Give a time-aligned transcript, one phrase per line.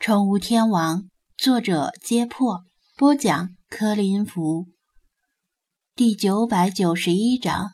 [0.00, 2.64] 宠物天王，作者：揭破，
[2.96, 4.68] 播讲：柯林福。
[5.94, 7.72] 第九百九十一章，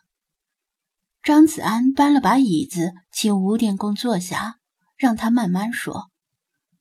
[1.23, 4.57] 张子安搬了把椅子，请吴电工坐下，
[4.97, 6.11] 让他慢慢说。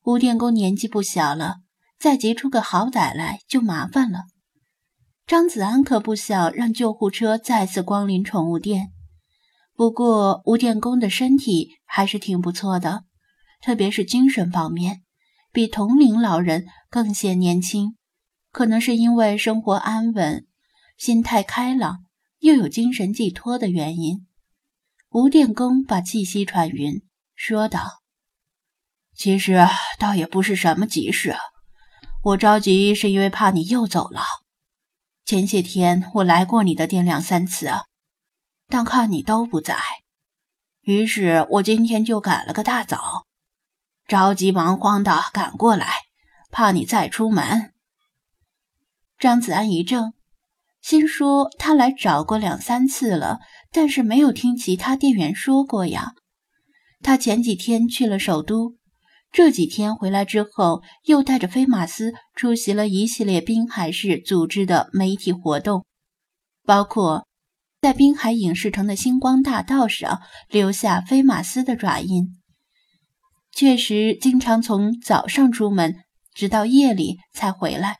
[0.01, 1.57] 吴电工年纪不小了，
[1.99, 4.21] 再急出个好歹来就麻烦了。
[5.27, 8.87] 张子安可不想让救护车再次光临宠物店。
[9.75, 13.03] 不过吴电工的身体还是挺不错的，
[13.61, 15.03] 特别是精神方面。
[15.55, 17.95] 比同龄老人更显年轻，
[18.51, 20.45] 可能是因为生活安稳、
[20.97, 21.99] 心态开朗，
[22.39, 24.27] 又有精神寄托的原因。
[25.11, 27.03] 吴电工把气息喘匀，
[27.35, 28.01] 说道
[29.15, 29.65] ：“其实
[29.97, 31.37] 倒也不是什么急事，
[32.21, 34.23] 我着急是因为怕你又走了。
[35.23, 37.71] 前些天我来过你的店两三次，
[38.67, 39.77] 但看你都不在，
[40.81, 43.24] 于是我今天就赶了个大早。”
[44.07, 45.87] 着急忙慌的赶过来，
[46.51, 47.73] 怕你再出门。
[49.17, 50.13] 张子安一怔，
[50.81, 53.39] 心说他来找过两三次了，
[53.71, 56.13] 但是没有听其他店员说过呀。
[57.01, 58.75] 他前几天去了首都，
[59.31, 65.85] 这几天回来之后，又带着飞马斯出席了一系列滨海市组织的媒体活动，
[66.63, 67.25] 包括
[67.81, 72.37] 在滨海影视城的星光大道上留下飞马斯的爪印。
[73.55, 75.95] 确实，经常从早上出门，
[76.33, 77.99] 直到夜里才回来。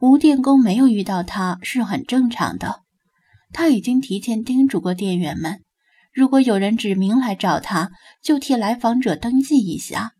[0.00, 2.80] 吴电工没有遇到他是很正常的。
[3.52, 5.60] 他已经提前叮嘱过店员们，
[6.14, 7.90] 如果有人指名来找他，
[8.22, 10.12] 就替来访者登记一下。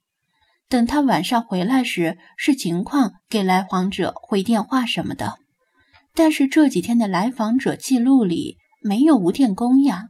[0.69, 5.39] 等他晚上回来时，视情况给来访者回电话什么的。
[6.12, 10.08] 但是这几天的来访者记录里没有吴电工呀。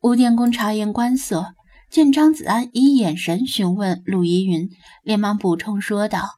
[0.00, 1.55] 吴电工察言观色。
[1.90, 4.68] 见张子安以眼神询问陆依云，
[5.02, 6.36] 连忙补充说道：“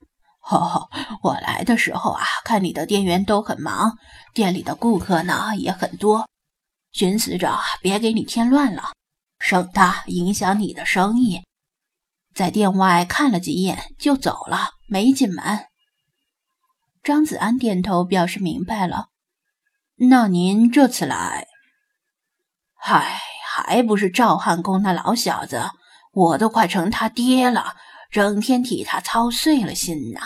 [0.48, 0.88] 哦，
[1.22, 3.98] 我来的时候啊，看你的店员都很忙，
[4.34, 6.28] 店里的顾客呢也很多，
[6.92, 8.92] 寻思着别给你添乱了，
[9.40, 11.42] 省得影响你的生意，
[12.34, 15.66] 在店外看了几眼就走了，没进门。”
[17.02, 19.06] 张子安点头表示明白了。
[19.96, 21.48] 那您这次来，
[22.74, 23.27] 嗨。
[23.66, 25.62] 还不是赵汉公那老小子，
[26.12, 27.74] 我都快成他爹了，
[28.10, 30.20] 整天替他操碎了心呐。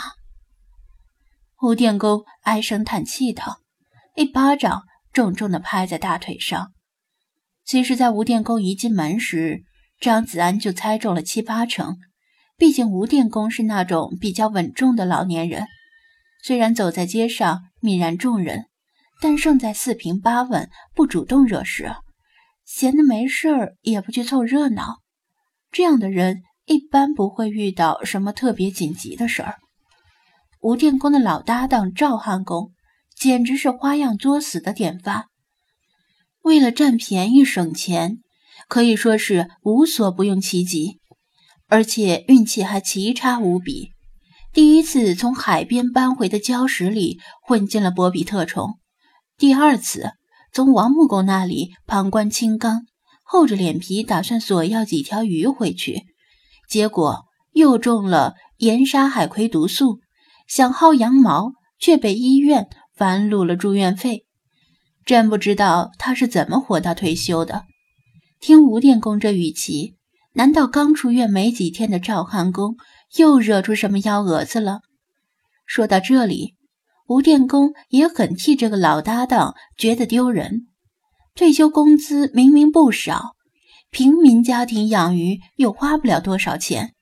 [1.61, 3.59] 吴电工唉声叹气道，
[4.17, 4.83] 一巴掌
[5.13, 6.73] 重重的拍在大腿上。
[7.65, 9.63] 其实，在吴电工一进门时，
[10.01, 11.97] 张子安就猜中了七八成。
[12.59, 15.67] 毕竟，吴电工是那种比较稳重的老年人，
[16.43, 18.67] 虽然走在街上泯然众人，
[19.21, 21.95] 但胜在四平八稳，不主动惹事。
[22.65, 25.01] 闲的没事儿也不去凑热闹，
[25.71, 29.57] 这样的人一般不会遇到什么特别紧急的事儿。
[30.61, 32.73] 吴电工的老搭档赵汉公
[33.17, 35.25] 简直是花样作死的典范，
[36.41, 38.19] 为了占便宜省钱，
[38.69, 41.01] 可以说是无所不用其极，
[41.67, 43.91] 而且运气还奇差无比。
[44.53, 48.79] 第一次从海边搬回的礁石里混进了波比特虫，
[49.37, 50.13] 第二次。
[50.53, 52.83] 从王木工那里旁观青冈，
[53.25, 56.03] 厚着脸皮打算索要几条鱼回去，
[56.69, 60.01] 结果又中了盐沙海葵毒素，
[60.47, 64.27] 想薅羊毛却被医院反录了住院费。
[65.07, 67.65] 真不知道他是怎么活到退休的。
[68.39, 69.95] 听吴电工这语气，
[70.35, 72.77] 难道刚出院没几天的赵汉公
[73.17, 74.81] 又惹出什么幺蛾子了？
[75.65, 76.57] 说到这里。
[77.07, 80.67] 吴电工也很替这个老搭档觉得丢人，
[81.35, 83.33] 退休工资明明不少，
[83.91, 86.95] 平民家庭养鱼又花不了多少钱，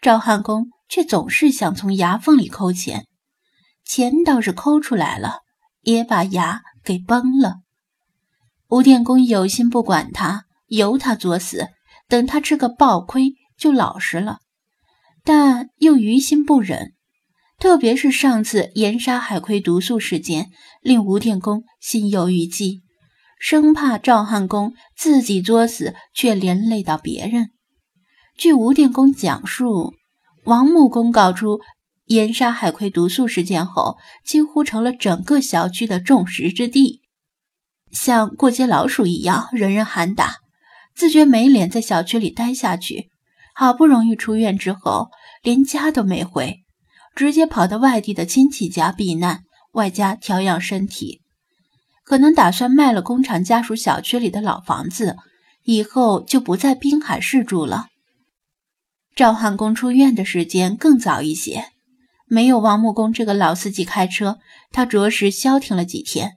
[0.00, 3.06] 赵汉公却总是想从牙缝里抠钱，
[3.84, 5.40] 钱倒是抠出来了，
[5.82, 7.56] 也把牙给崩了。
[8.68, 11.68] 吴电工有心不管他，由他作死，
[12.08, 14.38] 等他吃个暴亏就老实了，
[15.24, 16.94] 但又于心不忍。
[17.62, 20.50] 特别是上次盐沙海葵毒素事件，
[20.80, 22.82] 令吴电工心有余悸，
[23.38, 27.50] 生怕赵汉公自己作死，却连累到别人。
[28.36, 29.94] 据吴电工讲述，
[30.42, 31.60] 王木工搞出
[32.06, 37.00] 盐沙海葵毒素事件后，几乎成了整个小区的众矢之的，
[37.92, 40.38] 像过街老鼠一样，人人喊打，
[40.96, 43.10] 自觉没脸在小区里待下去。
[43.54, 45.10] 好不容易出院之后，
[45.44, 46.64] 连家都没回。
[47.14, 49.42] 直接跑到外地的亲戚家避难，
[49.72, 51.20] 外加调养身体，
[52.04, 55.16] 可能打算卖了工厂家属小区里的老房子，
[55.64, 57.86] 以后就不在滨海市住了。
[59.14, 61.66] 赵汉公出院的时间更早一些，
[62.26, 64.38] 没有王木工这个老司机开车，
[64.70, 66.32] 他着实消停了几天。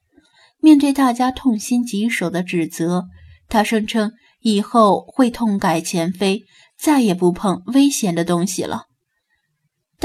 [0.59, 3.05] 面对大家痛心疾首的指责，
[3.47, 4.11] 他声称
[4.41, 6.43] 以后会痛改前非，
[6.77, 8.87] 再也不碰危险的东西了。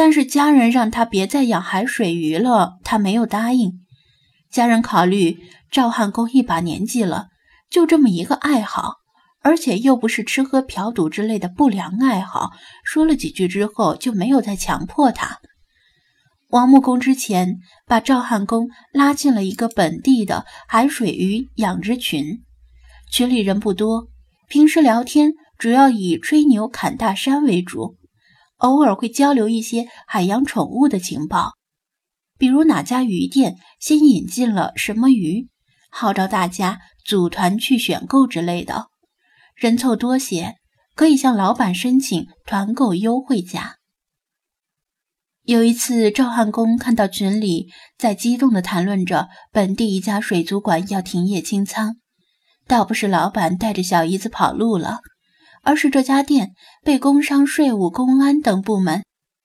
[0.03, 3.81] 但是家人让他别再养海水鱼了，他没有答应。
[4.51, 5.37] 家人考虑
[5.71, 7.27] 赵汉公一把年纪了，
[7.69, 8.95] 就这么一个爱好，
[9.43, 12.53] 而且又不是吃喝嫖赌之类的不良爱好，
[12.83, 15.39] 说了几句之后就没有再强迫他。
[16.49, 22.41] 王木工之前把赵汉公拉进了一个本地的海水鱼养殖群，
[23.13, 24.07] 群里人不多，
[24.49, 27.99] 平时聊天主要以吹牛侃大山为主。
[28.61, 31.53] 偶尔会交流一些海洋宠物的情报，
[32.39, 35.49] 比如哪家鱼店新引进了什么鱼，
[35.91, 38.87] 号召大家组团去选购之类的。
[39.55, 40.57] 人凑多些，
[40.95, 43.77] 可以向老板申请团购优惠价。
[45.45, 47.69] 有一次，赵汉公看到群里
[47.99, 51.97] 在激动地谈论着本地一家水族馆要停业清仓，
[52.67, 55.01] 倒不是老板带着小姨子跑路了。
[55.63, 59.05] 而是这家店被工商、税务、公安等部门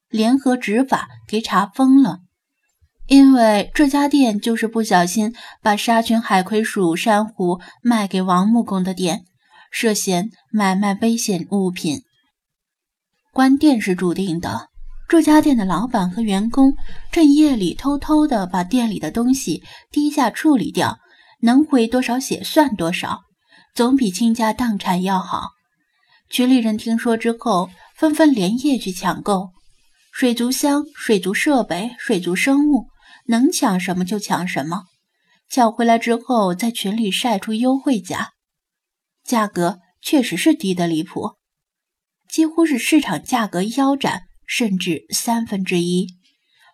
[0.09, 2.19] 联合执法给查封了，
[3.07, 9.25] 因为这家店就是不小心把沙群海葵属珊瑚卖给王木工的店，
[9.71, 12.01] 涉嫌买卖危险物品。
[13.33, 14.69] 关店是注定的，
[15.09, 16.73] 这家店的老板和员工
[17.11, 20.97] 趁夜里偷偷的把店里的东西低价处理掉，
[21.41, 23.23] 能回多少血算多少，
[23.73, 25.54] 总比倾家荡产要好。
[26.29, 29.51] 群里人听说之后，纷纷连夜去抢购
[30.11, 32.87] 水族箱、水族设备、水族生物，
[33.27, 34.83] 能抢什么就抢什么。
[35.49, 38.31] 抢回来之后，在群里晒出优惠价，
[39.23, 41.35] 价格确实是低得离谱，
[42.27, 46.07] 几乎是市场价格腰斩，甚至三分之一。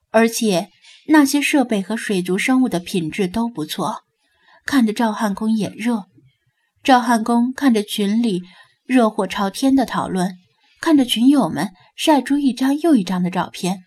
[0.09, 0.69] 而且
[1.07, 4.04] 那些设备和水族生物的品质都不错，
[4.65, 6.06] 看得赵汉公眼热。
[6.83, 8.42] 赵汉公看着群里。
[8.92, 10.36] 热火朝天的讨论，
[10.82, 13.86] 看着群友们晒出一张又一张的照片，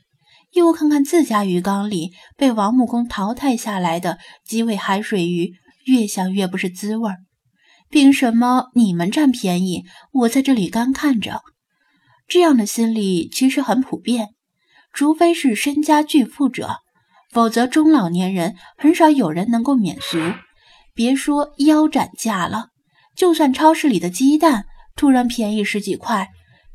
[0.53, 4.17] 又看看自家鱼缸里被王木工淘汰下来的
[4.47, 5.53] 几尾海水鱼，
[5.85, 7.19] 越想越不是滋味儿。
[7.91, 11.43] 凭什么你们占便宜，我在这里干看着？
[12.27, 14.31] 这样的心理其实很普遍，
[14.95, 16.77] 除非是身家巨富者，
[17.31, 20.17] 否则中老年人很少有人能够免俗。
[20.95, 22.69] 别说腰斩价了，
[23.15, 24.65] 就算超市里的鸡蛋。
[24.97, 26.29] 突然便宜十几块，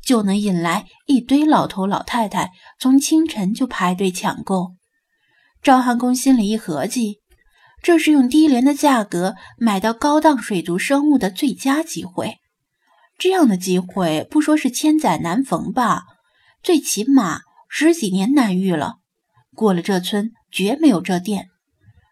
[0.04, 4.72] 就能引来一堆老头老太太从清晨就排队抢购。
[5.62, 7.18] 赵汉公心里一合计，
[7.82, 12.36] 这是用低廉的价格买到高档水族生物的最佳机会。
[13.18, 16.04] 这样的机会不说是千载难逢吧，
[16.62, 18.96] 最起码十几年难遇了。
[19.54, 21.48] 过了这村，绝没有这店。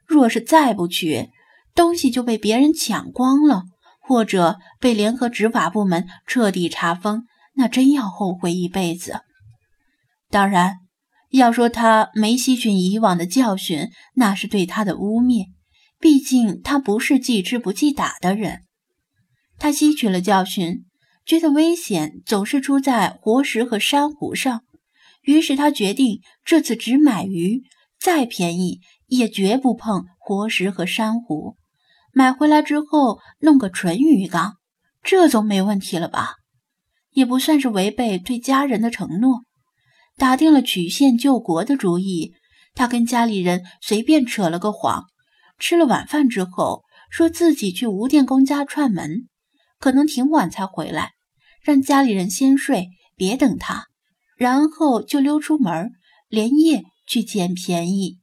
[0.07, 1.31] 若是再不去，
[1.75, 3.65] 东西就被别人抢光了。
[4.09, 7.25] 或者被联合执法部门彻底查封，
[7.55, 9.21] 那真要后悔一辈子。
[10.31, 10.77] 当然，
[11.29, 15.49] 要说他没吸取以往的教训，那是对他的污蔑。
[16.01, 18.63] 毕竟他不是记吃不记打的人。
[19.59, 20.87] 他吸取了教训，
[21.27, 24.63] 觉得危险总是出在活石和珊瑚上，
[25.21, 27.63] 于是他决定这次只买鱼，
[28.01, 31.57] 再便宜也绝不碰活石和珊瑚。
[32.13, 34.57] 买回来之后弄个纯鱼缸，
[35.03, 36.35] 这总没问题了吧？
[37.13, 39.45] 也不算是违背对家人的承诺。
[40.17, 42.33] 打定了曲线救国的主意，
[42.75, 45.05] 他跟家里人随便扯了个谎，
[45.59, 49.29] 吃了晚饭之后，说自己去吴电工家串门，
[49.79, 51.13] 可能挺晚才回来，
[51.63, 53.87] 让家里人先睡，别等他，
[54.37, 55.93] 然后就溜出门，
[56.29, 58.18] 连夜去捡便宜。